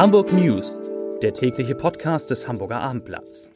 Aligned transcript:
Hamburg 0.00 0.32
News, 0.32 0.80
der 1.20 1.34
tägliche 1.34 1.74
Podcast 1.74 2.30
des 2.30 2.48
Hamburger 2.48 2.80
Abendblatts. 2.80 3.50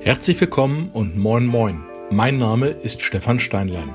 Herzlich 0.00 0.40
willkommen 0.40 0.90
und 0.92 1.16
moin 1.16 1.46
moin. 1.46 1.84
Mein 2.10 2.38
Name 2.38 2.70
ist 2.70 3.02
Stefan 3.02 3.38
Steinlein. 3.38 3.94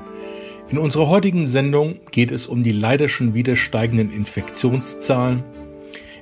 In 0.70 0.78
unserer 0.78 1.10
heutigen 1.10 1.46
Sendung 1.46 2.00
geht 2.10 2.30
es 2.30 2.46
um 2.46 2.62
die 2.62 2.72
leider 2.72 3.08
schon 3.08 3.34
wieder 3.34 3.54
steigenden 3.54 4.10
Infektionszahlen. 4.10 5.44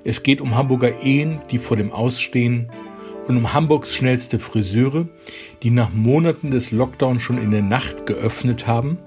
Es 0.03 0.25
geht 0.25 0.41
um 0.41 0.57
Hamburger 0.57 1.01
Ehen, 1.01 1.43
die 1.53 1.59
vor 1.59 1.77
dem 1.77 1.93
Ausstehen 1.93 2.73
und 3.29 3.37
um 3.37 3.53
Hamburgs 3.53 3.95
schnellste 3.95 4.39
Friseure, 4.39 5.07
die 5.63 5.71
nach 5.71 5.93
Monaten 5.93 6.51
des 6.51 6.71
Lockdowns 6.73 7.23
schon 7.23 7.39
in 7.39 7.51
der 7.51 7.63
Nacht 7.63 8.07
geöffnet 8.07 8.67
haben. 8.67 8.99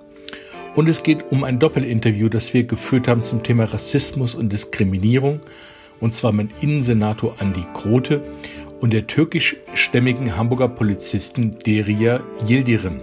Und 0.75 0.87
es 0.87 1.03
geht 1.03 1.31
um 1.31 1.43
ein 1.43 1.59
Doppelinterview, 1.59 2.29
das 2.29 2.53
wir 2.53 2.63
geführt 2.63 3.07
haben 3.07 3.21
zum 3.21 3.43
Thema 3.43 3.65
Rassismus 3.65 4.35
und 4.35 4.53
Diskriminierung, 4.53 5.41
und 5.99 6.13
zwar 6.13 6.31
mit 6.31 6.49
Innensenator 6.61 7.35
Andi 7.39 7.65
Grote 7.73 8.23
und 8.79 8.93
der 8.93 9.07
türkischstämmigen 9.07 10.37
Hamburger 10.37 10.69
Polizistin 10.69 11.57
Deria 11.65 12.21
Yildirim. 12.47 13.01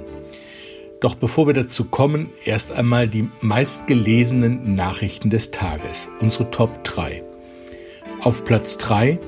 Doch 1.00 1.14
bevor 1.14 1.46
wir 1.46 1.54
dazu 1.54 1.84
kommen, 1.84 2.30
erst 2.44 2.72
einmal 2.72 3.06
die 3.06 3.28
meistgelesenen 3.40 4.74
Nachrichten 4.74 5.30
des 5.30 5.50
Tages, 5.50 6.08
unsere 6.20 6.50
Top 6.50 6.82
3. 6.84 7.22
Auf 8.20 8.44
Platz 8.44 8.78
3 8.78 9.20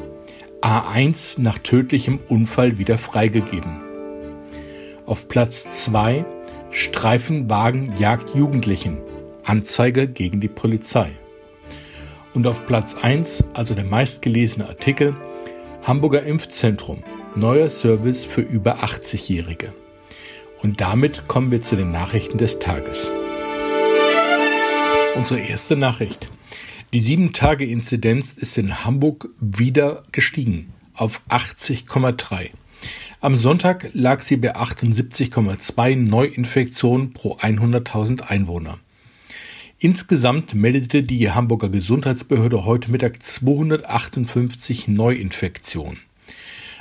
A1 0.62 1.40
nach 1.40 1.58
tödlichem 1.58 2.18
Unfall 2.28 2.76
wieder 2.76 2.98
freigegeben. 2.98 3.80
Auf 5.06 5.28
Platz 5.28 5.70
2 5.84 6.24
Streifenwagen 6.70 7.96
jagt 7.96 8.34
Jugendlichen. 8.34 8.98
Anzeige 9.42 10.06
gegen 10.06 10.40
die 10.40 10.48
Polizei. 10.48 11.12
Und 12.34 12.46
auf 12.46 12.66
Platz 12.66 12.94
1, 12.94 13.44
also 13.54 13.74
der 13.74 13.84
meistgelesene 13.84 14.68
Artikel, 14.68 15.16
Hamburger 15.82 16.22
Impfzentrum, 16.22 17.02
neuer 17.34 17.68
Service 17.68 18.24
für 18.24 18.42
über 18.42 18.84
80-Jährige. 18.84 19.72
Und 20.62 20.80
damit 20.80 21.26
kommen 21.26 21.50
wir 21.50 21.62
zu 21.62 21.74
den 21.74 21.90
Nachrichten 21.90 22.38
des 22.38 22.58
Tages. 22.58 23.10
Unsere 25.16 25.40
erste 25.40 25.74
Nachricht. 25.74 26.30
Die 26.92 27.02
7-Tage-Inzidenz 27.02 28.32
ist 28.32 28.58
in 28.58 28.84
Hamburg 28.84 29.28
wieder 29.38 30.02
gestiegen 30.10 30.72
auf 30.92 31.22
80,3. 31.28 32.50
Am 33.20 33.36
Sonntag 33.36 33.90
lag 33.92 34.22
sie 34.22 34.36
bei 34.36 34.56
78,2 34.56 35.94
Neuinfektionen 35.94 37.12
pro 37.12 37.36
100.000 37.36 38.22
Einwohner. 38.22 38.80
Insgesamt 39.78 40.54
meldete 40.54 41.04
die 41.04 41.30
Hamburger 41.30 41.68
Gesundheitsbehörde 41.68 42.64
heute 42.64 42.90
Mittag 42.90 43.22
258 43.22 44.88
Neuinfektionen. 44.88 46.00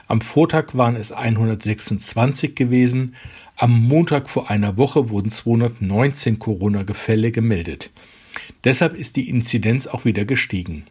Am 0.08 0.22
Vortag 0.22 0.74
waren 0.74 0.96
es 0.96 1.12
126 1.12 2.56
gewesen, 2.56 3.16
am 3.56 3.80
Montag 3.80 4.28
vor 4.28 4.50
einer 4.50 4.76
Woche 4.76 5.12
wurden 5.12 5.30
219 5.30 6.40
Corona-Gefälle 6.40 7.32
gemeldet. 7.32 7.92
Deshalb 8.64 8.96
ist 8.96 9.16
die 9.16 9.30
Inzidenz 9.30 9.86
auch 9.88 10.06
wieder 10.06 10.26
gestiegen. 10.26 10.86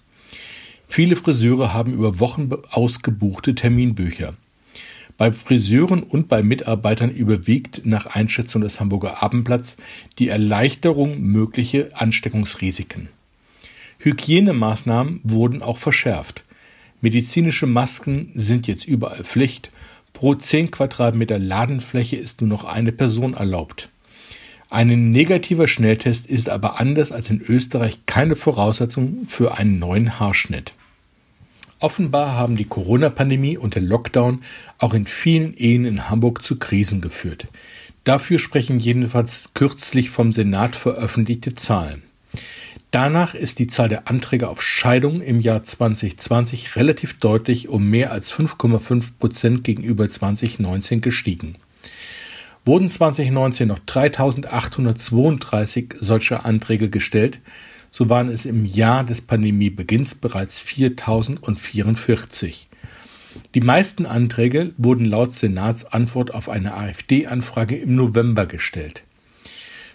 Viele 0.86 1.14
Friseure 1.14 1.74
haben 1.74 1.92
über 1.92 2.20
Wochen 2.20 2.48
ausgebuchte 2.70 3.54
Terminbücher. 3.54 4.32
Bei 5.18 5.30
Friseuren 5.30 6.04
und 6.04 6.28
bei 6.28 6.42
Mitarbeitern 6.42 7.10
überwiegt 7.10 7.82
nach 7.84 8.06
Einschätzung 8.06 8.62
des 8.62 8.80
Hamburger 8.80 9.22
Abendblatts 9.22 9.76
die 10.18 10.28
Erleichterung 10.28 11.20
mögliche 11.20 11.90
Ansteckungsrisiken. 11.92 13.10
Hygienemaßnahmen 13.98 15.20
wurden 15.24 15.62
auch 15.62 15.78
verschärft. 15.78 16.44
Medizinische 17.00 17.66
Masken 17.66 18.32
sind 18.34 18.66
jetzt 18.66 18.86
überall 18.86 19.24
Pflicht. 19.24 19.70
Pro 20.12 20.34
10 20.34 20.70
Quadratmeter 20.70 21.38
Ladenfläche 21.38 22.16
ist 22.16 22.40
nur 22.40 22.48
noch 22.48 22.64
eine 22.64 22.92
Person 22.92 23.34
erlaubt. 23.34 23.88
Ein 24.70 25.10
negativer 25.10 25.66
Schnelltest 25.66 26.26
ist 26.26 26.48
aber 26.48 26.78
anders 26.78 27.10
als 27.10 27.30
in 27.30 27.40
Österreich 27.40 28.00
keine 28.06 28.36
Voraussetzung 28.36 29.26
für 29.26 29.56
einen 29.56 29.78
neuen 29.78 30.20
Haarschnitt. 30.20 30.74
Offenbar 31.80 32.32
haben 32.32 32.56
die 32.56 32.64
Corona-Pandemie 32.64 33.56
und 33.56 33.76
der 33.76 33.82
Lockdown 33.82 34.42
auch 34.78 34.94
in 34.94 35.06
vielen 35.06 35.54
Ehen 35.54 35.84
in 35.84 36.10
Hamburg 36.10 36.42
zu 36.42 36.58
Krisen 36.58 37.00
geführt. 37.00 37.46
Dafür 38.04 38.38
sprechen 38.38 38.78
jedenfalls 38.78 39.50
kürzlich 39.54 40.10
vom 40.10 40.32
Senat 40.32 40.76
veröffentlichte 40.76 41.54
Zahlen. 41.54 42.02
Danach 42.90 43.34
ist 43.34 43.58
die 43.58 43.66
Zahl 43.66 43.90
der 43.90 44.08
Anträge 44.08 44.48
auf 44.48 44.62
Scheidung 44.62 45.20
im 45.20 45.40
Jahr 45.40 45.62
2020 45.62 46.76
relativ 46.76 47.18
deutlich 47.18 47.68
um 47.68 47.90
mehr 47.90 48.12
als 48.12 48.32
5,5 48.32 49.08
Prozent 49.18 49.62
gegenüber 49.62 50.08
2019 50.08 51.02
gestiegen. 51.02 51.56
Wurden 52.64 52.88
2019 52.88 53.68
noch 53.68 53.80
3832 53.80 55.96
solcher 56.00 56.46
Anträge 56.46 56.88
gestellt, 56.88 57.40
so 57.90 58.08
waren 58.08 58.30
es 58.30 58.46
im 58.46 58.64
Jahr 58.64 59.04
des 59.04 59.20
Pandemiebeginns 59.20 60.14
bereits 60.14 60.58
4044. 60.58 62.68
Die 63.54 63.60
meisten 63.60 64.06
Anträge 64.06 64.72
wurden 64.78 65.04
laut 65.04 65.34
Senatsantwort 65.34 66.32
auf 66.32 66.48
eine 66.48 66.72
AfD-Anfrage 66.74 67.76
im 67.76 67.94
November 67.94 68.46
gestellt. 68.46 69.04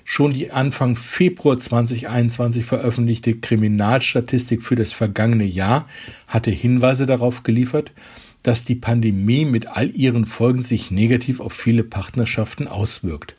Schon 0.05 0.33
die 0.33 0.51
Anfang 0.51 0.95
Februar 0.95 1.57
2021 1.57 2.65
veröffentlichte 2.65 3.35
Kriminalstatistik 3.35 4.61
für 4.61 4.75
das 4.75 4.94
vergangene 4.94 5.45
Jahr 5.45 5.88
hatte 6.27 6.51
Hinweise 6.51 7.05
darauf 7.05 7.44
geliefert, 7.44 7.91
dass 8.44 8.65
die 8.65 8.75
Pandemie 8.75 9.45
mit 9.45 9.67
all 9.67 9.89
ihren 9.89 10.25
Folgen 10.25 10.61
sich 10.61 10.91
negativ 10.91 11.39
auf 11.39 11.53
viele 11.53 11.83
Partnerschaften 11.83 12.67
auswirkt. 12.67 13.35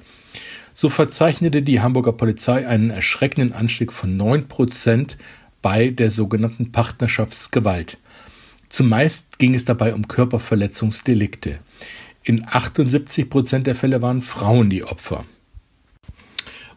So 0.73 0.89
verzeichnete 0.89 1.63
die 1.63 1.81
Hamburger 1.81 2.13
Polizei 2.13 2.67
einen 2.67 2.91
erschreckenden 2.91 3.53
Anstieg 3.53 3.93
von 3.93 4.17
neun 4.17 4.49
Prozent 4.49 5.19
bei 5.63 5.91
der 5.91 6.11
sogenannten 6.11 6.73
Partnerschaftsgewalt. 6.73 7.99
Zumeist 8.71 9.39
ging 9.39 9.55
es 9.55 9.65
dabei 9.65 9.95
um 9.95 10.09
Körperverletzungsdelikte. 10.09 11.59
In 12.25 12.45
78 12.45 13.31
Prozent 13.31 13.67
der 13.67 13.75
Fälle 13.75 14.03
waren 14.03 14.23
Frauen 14.23 14.71
die 14.71 14.83
Opfer. 14.83 15.25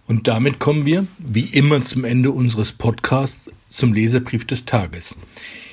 Und 0.08 0.30
damit 0.30 0.58
kommen 0.60 0.86
wir, 0.86 1.06
wie 1.18 1.44
immer 1.44 1.84
zum 1.84 2.06
Ende 2.06 2.32
unseres 2.32 2.72
Podcasts, 2.72 3.52
zum 3.68 3.94
Leserbrief 3.94 4.48
des 4.48 4.64
Tages. 4.64 5.18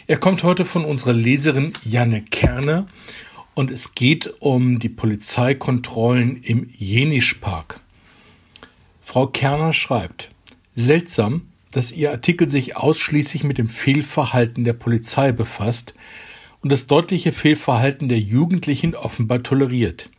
Er 0.08 0.18
kommt 0.18 0.42
heute 0.42 0.64
von 0.64 0.84
unserer 0.84 1.12
Leserin 1.12 1.72
Janne 1.84 2.20
Kerner 2.20 2.88
und 3.54 3.70
es 3.70 3.94
geht 3.94 4.34
um 4.40 4.80
die 4.80 4.88
Polizeikontrollen 4.88 6.42
im 6.42 6.68
Jenischpark. 6.76 7.80
Frau 9.00 9.28
Kerner 9.28 9.72
schreibt, 9.72 10.32
seltsam, 10.74 11.42
dass 11.70 11.92
Ihr 11.92 12.10
Artikel 12.10 12.48
sich 12.48 12.76
ausschließlich 12.76 13.44
mit 13.44 13.58
dem 13.58 13.68
Fehlverhalten 13.68 14.64
der 14.64 14.72
Polizei 14.72 15.30
befasst 15.30 15.94
und 16.60 16.72
das 16.72 16.88
deutliche 16.88 17.30
Fehlverhalten 17.30 18.08
der 18.08 18.18
Jugendlichen 18.18 18.96
offenbar 18.96 19.44
toleriert. 19.44 20.10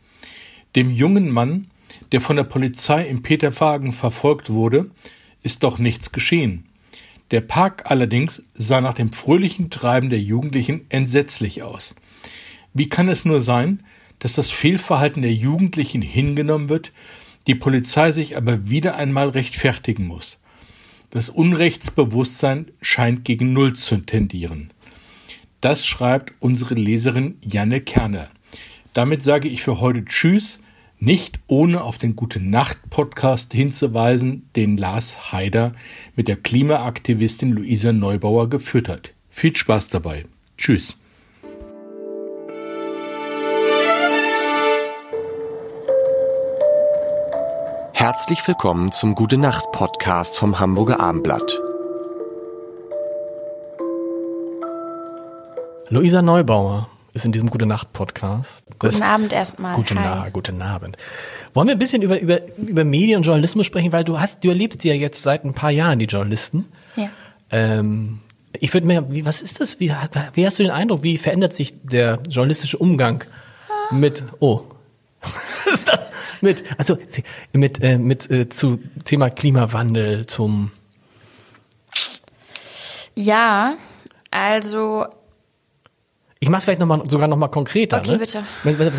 Dem 0.74 0.90
jungen 0.90 1.30
Mann, 1.30 1.66
der 2.12 2.20
von 2.20 2.36
der 2.36 2.44
Polizei 2.44 3.06
in 3.06 3.22
Peterwagen 3.22 3.92
verfolgt 3.92 4.50
wurde, 4.50 4.90
ist 5.42 5.62
doch 5.62 5.78
nichts 5.78 6.12
geschehen. 6.12 6.64
Der 7.30 7.40
Park 7.40 7.90
allerdings 7.90 8.42
sah 8.54 8.80
nach 8.80 8.94
dem 8.94 9.12
fröhlichen 9.12 9.70
Treiben 9.70 10.10
der 10.10 10.20
Jugendlichen 10.20 10.86
entsetzlich 10.88 11.62
aus. 11.62 11.94
Wie 12.72 12.88
kann 12.88 13.08
es 13.08 13.24
nur 13.24 13.40
sein, 13.40 13.82
dass 14.20 14.34
das 14.34 14.50
Fehlverhalten 14.50 15.22
der 15.22 15.34
Jugendlichen 15.34 16.02
hingenommen 16.02 16.68
wird, 16.68 16.92
die 17.46 17.54
Polizei 17.54 18.12
sich 18.12 18.36
aber 18.36 18.68
wieder 18.68 18.96
einmal 18.96 19.30
rechtfertigen 19.30 20.06
muss? 20.06 20.38
Das 21.10 21.30
Unrechtsbewusstsein 21.30 22.70
scheint 22.80 23.24
gegen 23.24 23.52
Null 23.52 23.74
zu 23.74 23.98
tendieren. 23.98 24.72
Das 25.60 25.86
schreibt 25.86 26.34
unsere 26.40 26.74
Leserin 26.74 27.38
Janne 27.40 27.80
Kerner. 27.80 28.30
Damit 28.92 29.22
sage 29.22 29.48
ich 29.48 29.62
für 29.62 29.80
heute 29.80 30.04
Tschüss, 30.04 30.60
nicht 30.98 31.38
ohne 31.46 31.82
auf 31.82 31.98
den 31.98 32.16
Gute 32.16 32.40
Nacht 32.40 32.78
Podcast 32.90 33.52
hinzuweisen, 33.52 34.48
den 34.56 34.76
Lars 34.76 35.32
Haider 35.32 35.74
mit 36.14 36.28
der 36.28 36.36
Klimaaktivistin 36.36 37.52
Luisa 37.52 37.92
Neubauer 37.92 38.48
geführt 38.48 38.88
hat. 38.88 39.12
Viel 39.28 39.54
Spaß 39.54 39.90
dabei. 39.90 40.24
Tschüss. 40.56 40.96
Herzlich 47.92 48.46
willkommen 48.46 48.92
zum 48.92 49.14
Gute 49.14 49.36
Nacht 49.36 49.72
Podcast 49.72 50.38
vom 50.38 50.60
Hamburger 50.60 51.00
Abendblatt. 51.00 51.60
Luisa 55.88 56.22
Neubauer 56.22 56.88
ist 57.16 57.24
in 57.24 57.32
diesem 57.32 57.48
Gute 57.50 57.66
Nacht 57.66 57.92
Podcast. 57.94 58.66
Guten 58.78 58.80
das, 58.80 59.02
Abend 59.02 59.32
erstmal. 59.32 59.74
Guten, 59.74 59.94
Na, 59.94 60.28
guten 60.28 60.60
Abend. 60.60 60.98
Wollen 61.54 61.66
wir 61.66 61.74
ein 61.74 61.78
bisschen 61.78 62.02
über, 62.02 62.20
über, 62.20 62.40
über 62.58 62.84
Medien 62.84 63.16
und 63.18 63.22
Journalismus 63.24 63.64
sprechen, 63.64 63.90
weil 63.90 64.04
du 64.04 64.20
hast, 64.20 64.44
du 64.44 64.50
erlebst 64.50 64.84
ja 64.84 64.92
jetzt 64.92 65.22
seit 65.22 65.44
ein 65.44 65.54
paar 65.54 65.70
Jahren 65.70 65.98
die 65.98 66.04
Journalisten. 66.04 66.66
Ja. 66.94 67.08
Ähm, 67.50 68.20
ich 68.60 68.72
würde 68.74 68.86
mir, 68.86 69.10
wie, 69.10 69.24
was 69.24 69.40
ist 69.40 69.60
das? 69.60 69.80
Wie, 69.80 69.92
wie 70.34 70.46
hast 70.46 70.58
du 70.58 70.62
den 70.62 70.70
Eindruck, 70.70 71.02
wie 71.02 71.16
verändert 71.16 71.54
sich 71.54 71.74
der 71.82 72.20
journalistische 72.28 72.76
Umgang 72.76 73.24
mit, 73.90 74.22
oh, 74.40 74.64
was 75.22 75.72
ist 75.72 75.88
das? 75.88 76.06
Mit, 76.42 76.64
also, 76.76 76.98
mit, 77.54 77.82
äh, 77.82 77.96
mit, 77.96 78.30
äh, 78.30 78.50
zu 78.50 78.78
Thema 79.04 79.30
Klimawandel, 79.30 80.26
zum, 80.26 80.70
ja, 83.14 83.76
also 84.30 85.06
ich 86.38 86.48
mache 86.48 86.58
es 86.58 86.64
vielleicht 86.64 86.80
noch 86.80 86.86
mal, 86.86 87.02
sogar 87.08 87.28
noch 87.28 87.36
mal 87.36 87.48
konkreter. 87.48 87.98
Okay, 87.98 88.12
ne? 88.12 88.18
bitte. 88.18 88.44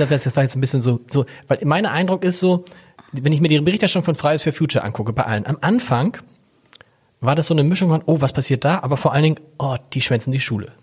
Das 0.10 0.36
war 0.36 0.44
jetzt 0.44 0.56
ein 0.56 0.62
bisschen 0.62 0.82
so, 0.82 1.00
so, 1.12 1.26
weil 1.48 1.60
mein 1.64 1.86
Eindruck 1.86 2.24
ist 2.24 2.40
so, 2.40 2.66
wenn 3.12 3.32
ich 3.32 3.42
mir 3.42 3.48
die 3.48 3.60
Berichterstattung 3.60 4.06
von 4.06 4.16
Fridays 4.16 4.44
for 4.44 4.54
Future 4.54 4.84
angucke, 4.84 5.14
bei 5.14 5.24
allen, 5.24 5.46
am 5.46 5.58
Anfang 5.62 6.18
war 7.22 7.36
das 7.36 7.48
so 7.48 7.54
eine 7.54 7.64
Mischung 7.64 7.90
von, 7.90 8.02
oh, 8.06 8.22
was 8.22 8.34
passiert 8.34 8.66
da? 8.66 8.80
Aber 8.82 8.98
vor 8.98 9.14
allen 9.14 9.24
Dingen, 9.24 9.40
oh, 9.58 9.76
die 9.94 10.02
schwänzen 10.02 10.32
die 10.32 10.40
Schule. 10.40 10.74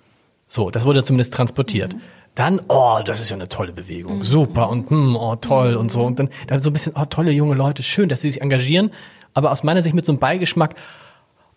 So, 0.48 0.70
das 0.70 0.84
wurde 0.84 1.04
zumindest 1.04 1.34
transportiert. 1.34 1.94
Mhm. 1.94 2.00
Dann, 2.34 2.60
oh, 2.68 2.98
das 3.04 3.20
ist 3.20 3.30
ja 3.30 3.36
eine 3.36 3.48
tolle 3.48 3.72
Bewegung, 3.72 4.18
mhm. 4.18 4.24
super 4.24 4.68
und 4.68 4.90
hm, 4.90 5.14
oh, 5.14 5.36
toll 5.36 5.72
mhm. 5.72 5.78
und 5.78 5.92
so. 5.92 6.04
Und 6.04 6.18
dann, 6.18 6.30
dann 6.48 6.60
so 6.60 6.70
ein 6.70 6.72
bisschen, 6.72 6.94
oh, 6.96 7.04
tolle 7.04 7.30
junge 7.30 7.54
Leute, 7.54 7.82
schön, 7.82 8.08
dass 8.08 8.22
sie 8.22 8.30
sich 8.30 8.42
engagieren. 8.42 8.90
Aber 9.34 9.52
aus 9.52 9.62
meiner 9.62 9.82
Sicht 9.82 9.94
mit 9.94 10.04
so 10.06 10.12
einem 10.12 10.18
Beigeschmack, 10.18 10.74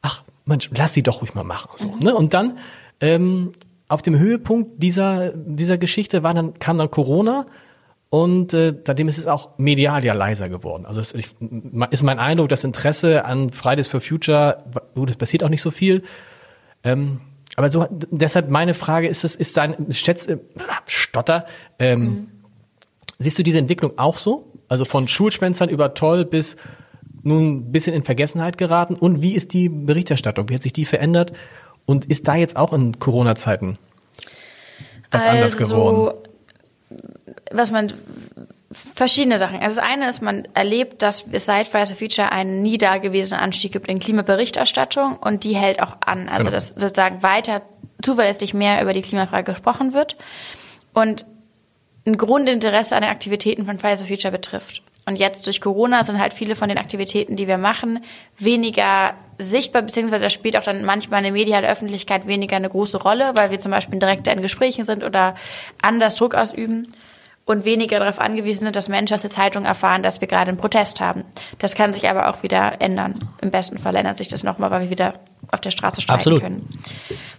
ach, 0.01 0.23
Mensch, 0.45 0.69
lass 0.75 0.93
sie 0.93 1.03
doch 1.03 1.21
ruhig 1.21 1.33
mal 1.33 1.43
machen. 1.43 1.69
So, 1.75 1.89
mhm. 1.89 1.99
ne? 1.99 2.15
Und 2.15 2.33
dann 2.33 2.57
ähm, 3.01 3.53
auf 3.89 4.01
dem 4.01 4.17
Höhepunkt 4.17 4.83
dieser, 4.83 5.33
dieser 5.33 5.77
Geschichte 5.77 6.23
war 6.23 6.33
dann, 6.33 6.59
kam 6.59 6.77
dann 6.77 6.91
Corona 6.91 7.45
und 8.09 8.53
äh, 8.53 8.73
seitdem 8.85 9.07
ist 9.07 9.17
es 9.17 9.27
auch 9.27 9.57
medial 9.57 10.03
ja 10.03 10.13
leiser 10.13 10.49
geworden. 10.49 10.85
Also 10.85 11.01
es 11.01 11.13
ich, 11.13 11.35
ist 11.91 12.03
mein 12.03 12.19
Eindruck, 12.19 12.49
das 12.49 12.63
Interesse 12.63 13.25
an 13.25 13.51
Fridays 13.51 13.87
for 13.87 14.01
Future, 14.01 14.63
gut, 14.95 15.09
es 15.09 15.15
passiert 15.17 15.43
auch 15.43 15.49
nicht 15.49 15.61
so 15.61 15.71
viel. 15.71 16.03
Ähm, 16.83 17.21
aber 17.55 17.69
so 17.69 17.87
deshalb 17.89 18.49
meine 18.49 18.73
Frage 18.73 19.07
ist 19.07 19.23
es, 19.23 19.35
ist 19.35 19.53
sein 19.53 19.87
Schätz, 19.91 20.27
äh, 20.27 20.37
Stotter, 20.85 21.45
ähm, 21.79 21.99
mhm. 22.01 22.27
siehst 23.19 23.39
du 23.39 23.43
diese 23.43 23.59
Entwicklung 23.59 23.97
auch 23.97 24.17
so? 24.17 24.53
Also 24.69 24.85
von 24.85 25.07
Schulschwänzern 25.07 25.69
über 25.69 25.93
toll 25.93 26.25
bis 26.25 26.55
nun 27.23 27.57
ein 27.57 27.71
bisschen 27.71 27.93
in 27.93 28.03
Vergessenheit 28.03 28.57
geraten. 28.57 28.95
Und 28.95 29.21
wie 29.21 29.33
ist 29.33 29.53
die 29.53 29.69
Berichterstattung? 29.69 30.49
Wie 30.49 30.55
hat 30.55 30.63
sich 30.63 30.73
die 30.73 30.85
verändert? 30.85 31.33
Und 31.87 32.05
ist 32.05 32.27
da 32.27 32.35
jetzt 32.35 32.55
auch 32.55 32.73
in 32.73 32.99
Corona-Zeiten 32.99 33.79
was 35.09 35.23
also, 35.23 35.35
anders 35.35 35.57
geworden? 35.57 36.17
Was 37.51 37.71
man 37.71 37.93
verschiedene 38.95 39.37
Sachen. 39.37 39.59
Also 39.61 39.79
das 39.79 39.89
eine 39.89 40.09
ist, 40.09 40.21
man 40.21 40.47
erlebt, 40.53 41.01
dass 41.01 41.23
es 41.31 41.45
seit 41.45 41.67
Fridays 41.67 41.89
for 41.89 41.97
Future 41.97 42.31
einen 42.31 42.61
nie 42.61 42.77
dagewesenen 42.77 43.41
Anstieg 43.41 43.71
gibt 43.71 43.87
in 43.87 43.99
Klimaberichterstattung 43.99 45.17
und 45.17 45.43
die 45.43 45.55
hält 45.55 45.81
auch 45.81 45.97
an. 46.05 46.27
Also 46.29 46.45
genau. 46.45 46.55
dass 46.55 46.71
sozusagen 46.71 47.23
weiter 47.23 47.61
zuverlässig 48.01 48.53
mehr 48.53 48.81
über 48.81 48.93
die 48.93 49.01
Klimafrage 49.01 49.53
gesprochen 49.53 49.93
wird 49.93 50.17
und 50.93 51.25
ein 52.05 52.17
Grundinteresse 52.17 52.95
an 52.95 53.03
den 53.03 53.11
Aktivitäten 53.11 53.65
von 53.65 53.79
Fridays 53.79 54.01
for 54.01 54.07
Future 54.07 54.31
betrifft. 54.31 54.81
Und 55.07 55.15
jetzt 55.15 55.45
durch 55.45 55.61
Corona 55.61 56.03
sind 56.03 56.19
halt 56.19 56.33
viele 56.33 56.57
von 56.57 56.67
den 56.67 56.77
Aktivitäten, 56.77 57.37
die 57.37 57.47
wir 57.47 57.57
machen, 57.57 58.03
weniger 58.37 59.13
sichtbar, 59.37 59.81
beziehungsweise 59.81 60.23
das 60.23 60.33
spielt 60.33 60.57
auch 60.57 60.63
dann 60.63 60.83
manchmal 60.83 61.19
in 61.19 61.23
der 61.23 61.31
medialen 61.31 61.63
Öffentlichkeit 61.63 62.27
weniger 62.27 62.57
eine 62.57 62.67
große 62.67 63.01
Rolle, 63.01 63.31
weil 63.33 63.49
wir 63.49 63.57
zum 63.57 63.71
Beispiel 63.71 63.99
direkt 63.99 64.27
in 64.27 64.41
Gesprächen 64.41 64.83
sind 64.83 65.05
oder 65.05 65.35
anders 65.81 66.17
Druck 66.17 66.35
ausüben 66.35 66.87
und 67.45 67.63
weniger 67.63 67.99
darauf 67.99 68.19
angewiesen 68.19 68.65
sind, 68.65 68.75
dass 68.75 68.89
Menschen 68.89 69.15
aus 69.15 69.21
der 69.21 69.31
Zeitung 69.31 69.63
erfahren, 69.63 70.03
dass 70.03 70.19
wir 70.19 70.27
gerade 70.27 70.49
einen 70.49 70.57
Protest 70.57 70.99
haben. 70.99 71.23
Das 71.57 71.75
kann 71.75 71.93
sich 71.93 72.09
aber 72.09 72.27
auch 72.27 72.43
wieder 72.43 72.81
ändern. 72.81 73.13
Im 73.41 73.49
besten 73.49 73.79
Fall 73.79 73.95
ändert 73.95 74.17
sich 74.17 74.27
das 74.27 74.43
nochmal, 74.43 74.71
weil 74.71 74.81
wir 74.81 74.89
wieder 74.89 75.13
auf 75.49 75.61
der 75.61 75.71
Straße 75.71 76.01
steigen 76.01 76.17
Absolut. 76.17 76.41
können. 76.41 76.81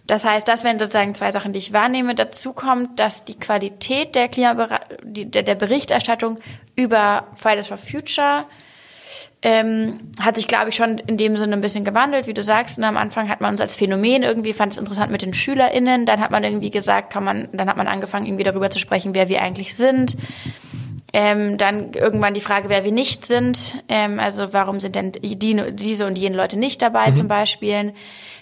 Das 0.09 0.25
heißt, 0.25 0.49
das 0.49 0.65
wären 0.65 0.79
sozusagen 0.79 1.15
zwei 1.15 1.31
Sachen, 1.31 1.53
die 1.53 1.59
ich 1.59 1.73
wahrnehme. 1.75 2.15
Dazu 2.15 2.55
kommt, 2.55 2.99
dass 2.99 3.25
die 3.27 3.39
Qualität 3.39 4.15
der, 4.15 4.29
Klimaber 4.29 4.81
der, 5.03 5.43
der 5.43 5.55
Berichterstattung 5.55 6.39
über 6.75 7.29
Fridays 7.37 7.69
for 7.69 7.77
Future 7.77 8.47
ähm, 9.43 10.01
hat 10.19 10.37
sich, 10.37 10.49
glaube 10.49 10.71
ich, 10.71 10.77
schon 10.77 10.99
in 10.99 11.17
dem 11.17 11.37
Sinne 11.37 11.53
ein 11.53 11.61
bisschen 11.61 11.85
gewandelt, 11.85 12.27
wie 12.27 12.35
du 12.35 12.43
sagst. 12.43 12.79
Und 12.79 12.85
am 12.85 12.97
Anfang 12.97 13.29
hat 13.29 13.41
man 13.41 13.51
uns 13.53 13.61
als 13.61 13.77
Phänomen 13.77 14.23
irgendwie, 14.23 14.55
fand 14.55 14.73
es 14.73 14.79
interessant 14.79 15.13
mit 15.13 15.23
den 15.23 15.35
SchülerInnen. 15.35 16.07
Dann 16.07 16.21
hat 16.21 16.31
man 16.31 16.43
irgendwie 16.43 16.71
gesagt, 16.71 17.13
kann 17.13 17.23
man, 17.23 17.49
dann 17.53 17.69
hat 17.69 17.77
man 17.77 17.87
angefangen, 17.87 18.27
irgendwie 18.27 18.45
darüber 18.45 18.71
zu 18.71 18.79
sprechen, 18.79 19.15
wer 19.15 19.29
wir 19.29 19.43
eigentlich 19.43 19.77
sind. 19.77 20.17
Ähm, 21.13 21.57
dann 21.57 21.95
irgendwann 21.95 22.35
die 22.35 22.41
Frage, 22.41 22.69
wer 22.69 22.85
wir 22.85 22.93
nicht 22.93 23.25
sind. 23.25 23.75
Ähm, 23.89 24.21
also 24.21 24.53
warum 24.53 24.79
sind 24.79 24.95
denn 24.95 25.13
die, 25.13 25.39
diese 25.73 26.07
und 26.07 26.19
jene 26.19 26.37
Leute 26.37 26.59
nicht 26.59 26.83
dabei 26.83 27.11
mhm. 27.11 27.17
zum 27.17 27.29
Beispiel. 27.29 27.95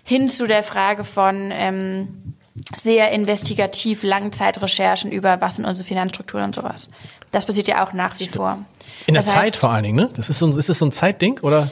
Hin 0.02 0.28
zu 0.28 0.46
der 0.46 0.62
Frage 0.62 1.04
von 1.04 1.50
ähm, 1.52 2.34
sehr 2.76 3.12
investigativ 3.12 4.02
Langzeitrecherchen 4.02 5.12
über 5.12 5.40
was 5.40 5.56
sind 5.56 5.64
unsere 5.64 5.86
Finanzstrukturen 5.86 6.46
und 6.46 6.54
sowas. 6.54 6.88
Das 7.30 7.44
passiert 7.46 7.68
ja 7.68 7.84
auch 7.84 7.92
nach 7.92 8.18
wie 8.18 8.24
Stimmt. 8.24 8.36
vor. 8.36 8.58
In 9.06 9.14
der 9.14 9.22
das 9.22 9.32
Zeit 9.32 9.44
heißt, 9.44 9.56
vor 9.56 9.70
allen 9.70 9.84
Dingen, 9.84 9.96
ne? 9.96 10.10
Das 10.14 10.28
ist, 10.28 10.38
so, 10.38 10.56
ist 10.56 10.68
das 10.68 10.78
so 10.78 10.86
ein 10.86 10.92
Zeitding, 10.92 11.38
oder? 11.40 11.70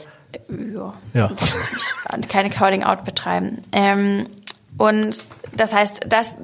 Ja. 0.49 0.93
ja. 1.13 1.31
Keine 2.29 2.49
Coding 2.49 2.83
Out 2.83 3.05
betreiben. 3.05 3.63
Ähm, 3.71 4.27
und 4.77 5.27
das 5.55 5.73
heißt, 5.73 6.01
das 6.07 6.37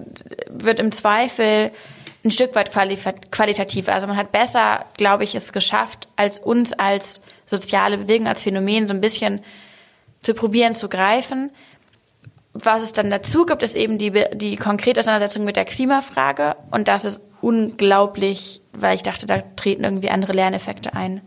wird 0.50 0.80
im 0.80 0.92
Zweifel 0.92 1.72
ein 2.24 2.32
Stück 2.32 2.54
weit 2.56 2.72
qualitativ. 3.32 3.90
Also 3.90 4.08
man 4.08 4.18
hat 4.18 4.32
besser, 4.32 4.86
glaube 4.98 5.24
ich, 5.24 5.34
es 5.34 5.54
geschafft, 5.54 6.08
als 6.16 6.40
uns 6.40 6.74
als 6.74 7.22
soziale 7.46 7.98
Bewegung, 7.98 8.28
als 8.28 8.44
Phänomen 8.44 8.88
so 8.88 8.94
ein 8.94 9.02
bisschen 9.02 9.42
zu 10.22 10.34
probieren 10.34 10.74
zu 10.74 10.88
greifen. 10.88 11.52
Was 12.54 12.84
es 12.84 12.94
dann 12.94 13.10
dazu 13.10 13.46
gibt, 13.46 13.64
ist 13.64 13.76
eben 13.76 13.98
die, 13.98 14.12
die 14.34 14.56
konkrete 14.58 15.00
Auseinandersetzung 15.00 15.46
mit 15.46 15.56
der 15.56 15.66
Klimafrage. 15.66 16.56
Und 16.70 16.88
das 16.88 17.06
ist 17.06 17.22
unglaublich, 17.42 18.62
weil 18.74 18.96
ich 18.96 19.04
dachte, 19.04 19.26
da 19.26 19.42
treten 19.56 19.84
irgendwie 19.84 20.10
andere 20.10 20.34
Lerneffekte 20.34 20.94
ein. 20.94 21.22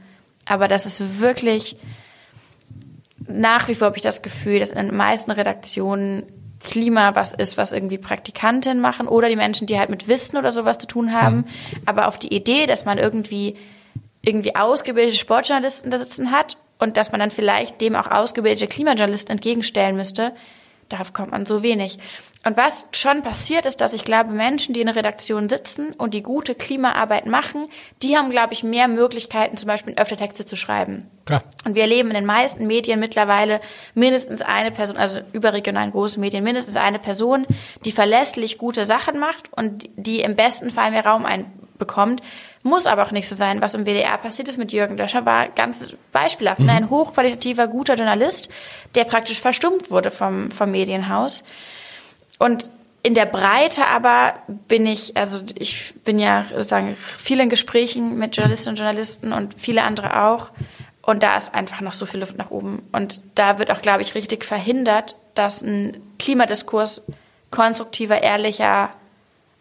Aber 0.45 0.69
das 0.69 0.87
ist 0.87 1.21
wirklich, 1.21 1.77
nach 3.27 3.69
wie 3.69 3.75
vor 3.75 3.87
habe 3.87 3.97
ich 3.97 4.03
das 4.03 4.23
Gefühl, 4.23 4.61
dass 4.61 4.71
in 4.71 4.87
den 4.87 4.97
meisten 4.97 5.31
Redaktionen 5.31 6.25
Klima 6.65 7.15
was 7.15 7.33
ist, 7.33 7.57
was 7.57 7.73
irgendwie 7.73 7.99
Praktikantinnen 7.99 8.81
machen 8.81 9.07
oder 9.07 9.29
die 9.29 9.37
Menschen, 9.37 9.67
die 9.67 9.79
halt 9.79 9.91
mit 9.91 10.09
Wissen 10.09 10.37
oder 10.37 10.51
sowas 10.51 10.79
zu 10.79 10.87
tun 10.87 11.13
haben. 11.13 11.37
Mhm. 11.37 11.45
Aber 11.87 12.09
auf 12.09 12.19
die 12.19 12.35
Idee, 12.35 12.67
dass 12.67 12.85
man 12.85 12.99
irgendwie, 12.99 13.57
irgendwie 14.23 14.57
ausgebildete 14.57 15.17
Sportjournalisten 15.17 15.91
da 15.91 15.99
sitzen 15.99 16.33
hat 16.33 16.57
und 16.79 16.97
dass 16.97 17.13
man 17.13 17.21
dann 17.21 17.31
vielleicht 17.31 17.81
dem 17.81 17.95
auch 17.95 18.11
ausgebildete 18.11 18.67
Klimajournalisten 18.67 19.33
entgegenstellen 19.33 19.97
müsste, 19.97 20.33
darauf 20.89 21.13
kommt 21.13 21.31
man 21.31 21.47
so 21.47 21.63
wenig. 21.63 21.99
Und 22.47 22.59
was 22.59 22.87
schon 22.93 23.23
passiert 23.23 23.65
ist, 23.65 23.81
dass 23.81 23.95
ich 23.95 24.05
glaube, 24.05 24.31
Menschen, 24.31 24.75
die 24.75 24.81
in 24.81 24.87
der 24.87 24.97
Redaktion 24.97 25.49
sitzen 25.49 25.95
und 25.95 26.13
die 26.13 26.23
gute 26.23 26.55
Klimaarbeit 26.55 27.27
machen, 27.27 27.67
die 28.03 28.17
haben, 28.17 28.31
glaube 28.31 28.53
ich, 28.53 28.63
mehr 28.63 28.87
Möglichkeiten, 28.87 29.57
zum 29.57 29.69
Beispiel 29.69 29.95
öfter 29.97 30.17
Texte 30.17 30.45
zu 30.45 30.55
schreiben. 30.55 31.11
Klar. 31.25 31.43
Und 31.65 31.75
wir 31.75 31.83
erleben 31.83 32.09
in 32.11 32.15
den 32.15 32.27
meisten 32.27 32.67
Medien 32.67 33.01
mittlerweile 33.01 33.61
mindestens 33.95 34.43
eine 34.43 34.71
Person, 34.71 34.99
also 34.99 35.21
überregionalen 35.33 35.91
großen 35.91 36.21
Medien, 36.21 36.45
mindestens 36.45 36.77
eine 36.77 36.99
Person, 36.99 37.47
die 37.87 37.93
verlässlich 37.93 38.59
gute 38.59 38.85
Sachen 38.85 39.19
macht 39.19 39.51
und 39.53 39.89
die 39.97 40.21
im 40.21 40.37
besten 40.37 40.71
Fall 40.71 40.91
mehr 40.91 41.07
Raum 41.07 41.25
einbekommt. 41.75 42.23
Muss 42.63 42.87
aber 42.87 43.03
auch 43.03 43.11
nicht 43.11 43.29
so 43.29 43.35
sein. 43.35 43.61
Was 43.61 43.75
im 43.75 43.85
WDR 43.85 44.17
passiert 44.17 44.49
ist 44.49 44.57
mit 44.57 44.73
Jürgen 44.73 44.97
Löscher, 44.97 45.27
war 45.27 45.49
ganz 45.49 45.89
beispielhaft. 46.13 46.61
Mhm. 46.61 46.71
Ein 46.71 46.91
hochqualitativer, 46.91 47.69
guter 47.69 47.95
Journalist, 47.95 48.49
der 48.95 49.05
praktisch 49.05 49.41
verstummt 49.41 49.91
wurde 49.91 50.11
vom, 50.11 50.51
vom 50.51 50.71
Medienhaus. 50.71 51.45
Und 52.39 52.71
in 53.03 53.15
der 53.15 53.27
Breite 53.27 53.87
aber 53.87 54.35
bin 54.47 54.87
ich, 54.87 55.17
also 55.17 55.43
ich 55.57 55.93
bin 56.05 56.19
ja 56.19 56.47
sozusagen 56.51 56.97
viel 57.19 57.39
in 57.41 57.51
Gesprächen 57.51 58.17
mit 58.17 58.35
Journalistinnen 58.35 58.73
und 58.73 58.79
Journalisten 58.79 59.33
und 59.35 59.61
viele 59.61 59.83
andere 59.83 60.25
auch. 60.25 60.51
Und 61.03 61.23
da 61.23 61.37
ist 61.37 61.55
einfach 61.55 61.83
noch 61.83 61.93
so 61.93 62.07
viel 62.07 62.21
Luft 62.21 62.39
nach 62.39 62.51
oben. 62.51 62.83
Und 62.93 63.21
da 63.35 63.59
wird 63.59 63.71
auch, 63.71 63.83
glaube 63.83 64.01
ich, 64.01 64.15
richtig 64.15 64.43
verhindert, 64.43 65.17
dass 65.35 65.61
ein 65.61 66.01
Klimadiskurs 66.19 67.03
konstruktiver, 67.51 68.23
ehrlicher, 68.23 68.91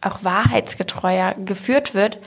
auch 0.06 0.24
wahrheitsgetreuer 0.24 1.36
geführt 1.46 1.94
wird, 1.94 2.20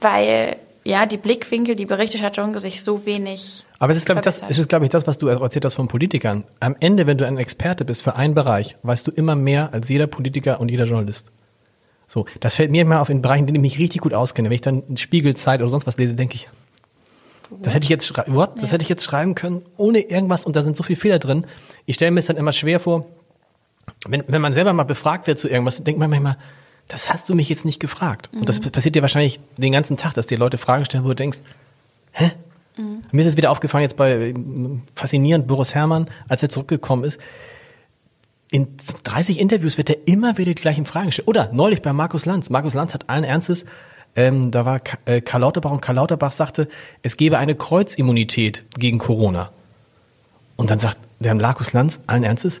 weil 0.00 0.56
ja 0.84 1.06
die 1.06 1.16
Blickwinkel, 1.16 1.76
die 1.76 1.86
Berichterstattung 1.86 2.56
sich 2.58 2.82
so 2.82 3.04
wenig 3.06 3.64
aber 3.80 3.92
es 3.92 3.96
ist, 3.96 4.04
glaube 4.04 4.18
ich, 4.18 4.24
das, 4.24 4.42
es 4.46 4.58
ist, 4.58 4.68
glaube 4.68 4.84
ich, 4.84 4.90
das, 4.90 5.06
was 5.06 5.16
du 5.16 5.28
erzählt 5.28 5.64
hast 5.64 5.76
von 5.76 5.88
Politikern. 5.88 6.44
Am 6.60 6.76
Ende, 6.80 7.06
wenn 7.06 7.16
du 7.16 7.26
ein 7.26 7.38
Experte 7.38 7.86
bist 7.86 8.02
für 8.02 8.14
einen 8.14 8.34
Bereich, 8.34 8.76
weißt 8.82 9.06
du 9.06 9.10
immer 9.10 9.34
mehr 9.34 9.72
als 9.72 9.88
jeder 9.88 10.06
Politiker 10.06 10.60
und 10.60 10.70
jeder 10.70 10.84
Journalist. 10.84 11.32
So, 12.06 12.26
das 12.40 12.56
fällt 12.56 12.70
mir 12.70 12.82
immer 12.82 13.00
auf 13.00 13.08
in 13.08 13.22
Bereichen, 13.22 13.44
in 13.44 13.46
denen 13.46 13.64
ich 13.64 13.72
mich 13.72 13.78
richtig 13.78 14.02
gut 14.02 14.12
auskenne. 14.12 14.50
Wenn 14.50 14.54
ich 14.54 14.60
dann 14.60 14.98
Spiegelzeit 14.98 15.62
oder 15.62 15.70
sonst 15.70 15.86
was 15.86 15.96
lese, 15.96 16.12
denke 16.12 16.34
ich, 16.34 16.50
das 17.62 17.74
hätte 17.74 17.84
ich 17.84 17.88
jetzt, 17.88 18.14
what? 18.26 18.60
Das 18.60 18.70
hätte 18.70 18.82
ich 18.82 18.90
jetzt 18.90 19.02
schreiben 19.02 19.34
können, 19.34 19.64
ohne 19.78 20.00
irgendwas, 20.00 20.44
und 20.44 20.56
da 20.56 20.62
sind 20.62 20.76
so 20.76 20.82
viele 20.82 21.00
Fehler 21.00 21.18
drin. 21.18 21.46
Ich 21.86 21.94
stelle 21.94 22.10
mir 22.10 22.20
es 22.20 22.26
dann 22.26 22.36
immer 22.36 22.52
schwer 22.52 22.80
vor, 22.80 23.06
wenn, 24.06 24.24
wenn 24.26 24.42
man 24.42 24.52
selber 24.52 24.74
mal 24.74 24.84
befragt 24.84 25.26
wird 25.26 25.38
zu 25.38 25.48
irgendwas, 25.48 25.82
denkt 25.82 25.98
man 25.98 26.10
manchmal, 26.10 26.36
das 26.88 27.12
hast 27.12 27.28
du 27.28 27.34
mich 27.34 27.48
jetzt 27.48 27.64
nicht 27.64 27.80
gefragt. 27.80 28.30
Mhm. 28.32 28.40
Und 28.40 28.48
das 28.48 28.60
mhm. 28.60 28.70
passiert 28.70 28.96
dir 28.96 29.02
wahrscheinlich 29.02 29.40
den 29.56 29.72
ganzen 29.72 29.96
Tag, 29.96 30.14
dass 30.14 30.26
dir 30.26 30.38
Leute 30.38 30.58
Fragen 30.58 30.84
stellen, 30.84 31.04
wo 31.04 31.08
du 31.08 31.14
denkst, 31.14 31.38
hä? 32.12 32.32
Mhm. 32.76 33.04
Mir 33.12 33.22
ist 33.22 33.28
es 33.28 33.36
wieder 33.36 33.50
aufgefallen, 33.50 33.82
jetzt 33.82 33.96
bei 33.96 34.34
faszinierend 34.94 35.46
Boris 35.46 35.74
Herrmann, 35.74 36.08
als 36.28 36.42
er 36.42 36.48
zurückgekommen 36.48 37.04
ist. 37.04 37.20
In 38.50 38.76
30 39.04 39.38
Interviews 39.38 39.78
wird 39.78 39.90
er 39.90 39.96
immer 40.06 40.36
wieder 40.36 40.52
die 40.52 40.60
gleichen 40.60 40.84
Fragen 40.84 41.06
gestellt. 41.06 41.28
Oder 41.28 41.50
neulich 41.52 41.82
bei 41.82 41.92
Markus 41.92 42.26
Lanz. 42.26 42.50
Markus 42.50 42.74
Lanz 42.74 42.94
hat 42.94 43.08
allen 43.08 43.24
Ernstes, 43.24 43.64
ähm, 44.16 44.50
da 44.50 44.64
war 44.64 44.80
äh, 45.04 45.20
Karl 45.20 45.42
Lauterbach 45.42 45.70
und 45.70 45.80
Karl 45.80 45.96
Lauterbach 45.96 46.32
sagte, 46.32 46.68
es 47.02 47.16
gebe 47.16 47.38
eine 47.38 47.54
Kreuzimmunität 47.54 48.64
gegen 48.76 48.98
Corona. 48.98 49.52
Und 50.56 50.70
dann 50.70 50.78
sagt 50.78 50.98
der 51.20 51.34
Markus 51.34 51.72
Lanz 51.72 52.00
allen 52.06 52.24
Ernstes, 52.24 52.60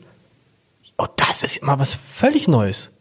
oh, 0.96 1.06
das 1.16 1.42
ist 1.42 1.56
immer 1.58 1.78
was 1.78 1.94
völlig 1.94 2.46
Neues. 2.46 2.92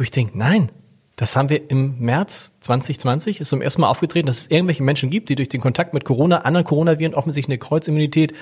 Wo 0.00 0.02
ich 0.02 0.10
denke, 0.10 0.38
nein, 0.38 0.72
das 1.16 1.36
haben 1.36 1.50
wir 1.50 1.70
im 1.70 1.98
März 1.98 2.54
2020, 2.62 3.38
ist 3.38 3.50
zum 3.50 3.60
ersten 3.60 3.82
Mal 3.82 3.88
aufgetreten, 3.90 4.28
dass 4.28 4.38
es 4.38 4.46
irgendwelche 4.46 4.82
Menschen 4.82 5.10
gibt, 5.10 5.28
die 5.28 5.34
durch 5.34 5.50
den 5.50 5.60
Kontakt 5.60 5.92
mit 5.92 6.06
Corona, 6.06 6.38
anderen 6.38 6.64
Coronaviren 6.64 7.12
offensichtlich 7.12 7.56
eine 7.56 7.58
Kreuzimmunität 7.58 8.32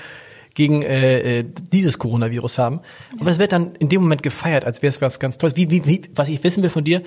gegen 0.55 0.83
äh, 0.83 1.41
äh, 1.41 1.45
dieses 1.73 1.99
Coronavirus 1.99 2.59
haben. 2.59 2.77
Ja. 2.77 3.17
Aber 3.23 3.31
das 3.31 3.41
wird 3.41 3.51
dann 3.51 3.75
in 3.75 3.89
dem 3.89 4.03
Moment 4.03 4.23
gefeiert, 4.23 4.65
als 4.65 4.83
wäre 4.83 4.91
es 4.91 5.03
was 5.03 5.19
ganz 5.19 5.37
Tolles. 5.37 5.57
Wie, 5.57 5.69
wie, 5.69 5.85
wie, 5.85 6.03
was 6.15 6.29
ich 6.29 6.45
wissen 6.45 6.63
will 6.63 6.71
von 6.71 6.85
dir, 6.85 7.03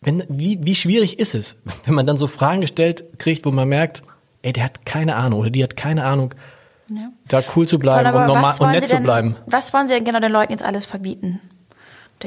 wenn, 0.00 0.22
wie, 0.28 0.60
wie 0.62 0.76
schwierig 0.76 1.18
ist 1.18 1.34
es, 1.34 1.56
wenn 1.84 1.94
man 1.94 2.06
dann 2.06 2.18
so 2.18 2.28
Fragen 2.28 2.60
gestellt 2.60 3.18
kriegt, 3.18 3.44
wo 3.44 3.50
man 3.50 3.68
merkt, 3.68 4.04
ey, 4.42 4.52
der 4.52 4.62
hat 4.62 4.86
keine 4.86 5.16
Ahnung 5.16 5.40
oder 5.40 5.50
die 5.50 5.64
hat 5.64 5.76
keine 5.76 6.04
Ahnung, 6.04 6.36
ja. 6.88 7.10
da 7.26 7.42
cool 7.56 7.66
zu 7.66 7.80
bleiben 7.80 8.16
und 8.16 8.26
normal 8.26 8.54
und 8.60 8.70
nett 8.70 8.82
denn, 8.82 8.90
zu 8.90 9.00
bleiben. 9.00 9.34
Was 9.46 9.72
wollen 9.72 9.88
Sie 9.88 9.94
denn 9.94 10.04
genau 10.04 10.20
den 10.20 10.30
Leuten 10.30 10.52
jetzt 10.52 10.62
alles 10.62 10.86
verbieten? 10.86 11.40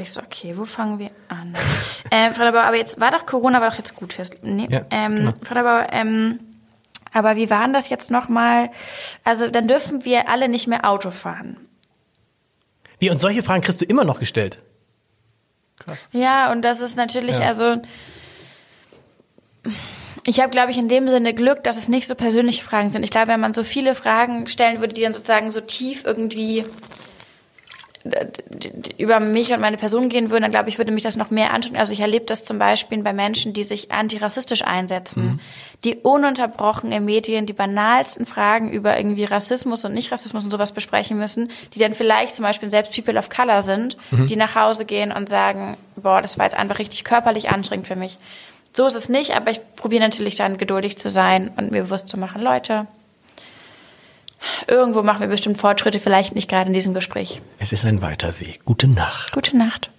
Ich 0.02 0.12
so, 0.12 0.22
okay, 0.22 0.56
wo 0.56 0.64
fangen 0.64 0.98
wir 0.98 1.10
an? 1.28 1.54
ähm, 2.10 2.34
Frau 2.34 2.44
Dabauer, 2.44 2.64
aber 2.64 2.76
jetzt 2.76 3.00
war 3.00 3.10
doch 3.10 3.26
Corona, 3.26 3.60
war 3.60 3.70
doch 3.70 3.78
jetzt 3.78 3.96
gut 3.96 4.12
fürs. 4.12 4.30
Nee, 4.42 4.68
ja, 4.70 4.84
ähm, 4.90 5.16
genau. 5.16 5.32
Frau 5.42 5.54
Dabauer, 5.54 5.86
ähm, 5.92 6.40
aber 7.12 7.36
wie 7.36 7.48
war 7.50 7.62
denn 7.62 7.72
das 7.72 7.88
jetzt 7.88 8.10
nochmal? 8.10 8.70
Also 9.24 9.48
dann 9.48 9.68
dürfen 9.68 10.04
wir 10.04 10.28
alle 10.28 10.48
nicht 10.48 10.66
mehr 10.66 10.88
Auto 10.88 11.10
fahren. 11.10 11.56
Wie, 12.98 13.10
und 13.10 13.18
solche 13.18 13.42
Fragen 13.42 13.62
kriegst 13.62 13.80
du 13.80 13.84
immer 13.84 14.04
noch 14.04 14.18
gestellt? 14.18 14.58
Krass. 15.78 16.08
Ja, 16.12 16.52
und 16.52 16.62
das 16.62 16.80
ist 16.80 16.96
natürlich, 16.96 17.38
ja. 17.38 17.46
also 17.46 17.80
ich 20.24 20.40
habe, 20.40 20.50
glaube 20.50 20.72
ich, 20.72 20.78
in 20.78 20.88
dem 20.88 21.08
Sinne 21.08 21.34
Glück, 21.34 21.62
dass 21.62 21.76
es 21.76 21.88
nicht 21.88 22.06
so 22.06 22.14
persönliche 22.14 22.64
Fragen 22.64 22.90
sind. 22.90 23.02
Ich 23.02 23.10
glaube, 23.10 23.28
wenn 23.28 23.40
man 23.40 23.54
so 23.54 23.62
viele 23.62 23.94
Fragen 23.94 24.48
stellen 24.48 24.80
würde, 24.80 24.92
die 24.92 25.02
dann 25.02 25.14
sozusagen 25.14 25.50
so 25.50 25.60
tief 25.60 26.04
irgendwie 26.04 26.64
über 28.98 29.20
mich 29.20 29.52
und 29.52 29.60
meine 29.60 29.76
Person 29.76 30.08
gehen 30.08 30.30
würden, 30.30 30.42
dann 30.42 30.50
glaube 30.50 30.68
ich, 30.68 30.78
würde 30.78 30.92
mich 30.92 31.02
das 31.02 31.16
noch 31.16 31.30
mehr 31.30 31.52
antun. 31.52 31.76
Also 31.76 31.92
ich 31.92 32.00
erlebe 32.00 32.24
das 32.24 32.44
zum 32.44 32.58
Beispiel 32.58 33.02
bei 33.02 33.12
Menschen, 33.12 33.52
die 33.52 33.64
sich 33.64 33.92
antirassistisch 33.92 34.62
einsetzen, 34.62 35.24
mhm. 35.24 35.40
die 35.84 35.96
ununterbrochen 35.96 36.92
in 36.92 37.04
Medien 37.04 37.46
die 37.46 37.52
banalsten 37.52 38.26
Fragen 38.26 38.70
über 38.70 38.96
irgendwie 38.96 39.24
Rassismus 39.24 39.84
und 39.84 39.94
Nicht-Rassismus 39.94 40.44
und 40.44 40.50
sowas 40.50 40.72
besprechen 40.72 41.18
müssen, 41.18 41.50
die 41.74 41.78
dann 41.78 41.94
vielleicht 41.94 42.34
zum 42.34 42.44
Beispiel 42.44 42.70
selbst 42.70 42.94
People 42.94 43.18
of 43.18 43.28
Color 43.28 43.62
sind, 43.62 43.96
mhm. 44.10 44.26
die 44.26 44.36
nach 44.36 44.54
Hause 44.54 44.84
gehen 44.84 45.12
und 45.12 45.28
sagen, 45.28 45.76
boah, 45.96 46.22
das 46.22 46.38
war 46.38 46.46
jetzt 46.46 46.56
einfach 46.56 46.78
richtig 46.78 47.04
körperlich 47.04 47.50
anstrengend 47.50 47.86
für 47.86 47.96
mich. 47.96 48.18
So 48.72 48.86
ist 48.86 48.94
es 48.94 49.08
nicht, 49.08 49.34
aber 49.34 49.50
ich 49.50 49.60
probiere 49.74 50.02
natürlich 50.02 50.34
dann 50.34 50.58
geduldig 50.58 50.98
zu 50.98 51.08
sein 51.08 51.50
und 51.56 51.70
mir 51.70 51.84
bewusst 51.84 52.08
zu 52.08 52.18
machen, 52.18 52.42
Leute, 52.42 52.86
Irgendwo 54.66 55.02
machen 55.02 55.20
wir 55.20 55.28
bestimmt 55.28 55.58
Fortschritte, 55.58 56.00
vielleicht 56.00 56.34
nicht 56.34 56.48
gerade 56.48 56.68
in 56.68 56.74
diesem 56.74 56.94
Gespräch. 56.94 57.40
Es 57.58 57.72
ist 57.72 57.84
ein 57.84 58.02
weiter 58.02 58.38
Weg. 58.40 58.64
Gute 58.64 58.88
Nacht. 58.88 59.32
Gute 59.32 59.56
Nacht. 59.56 59.90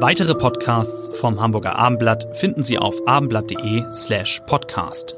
Weitere 0.00 0.34
Podcasts 0.34 1.10
vom 1.18 1.40
Hamburger 1.40 1.76
Abendblatt 1.76 2.34
finden 2.34 2.62
Sie 2.62 2.78
auf 2.78 3.06
abendblatt.de 3.06 3.84
slash 3.92 4.40
podcast. 4.46 5.14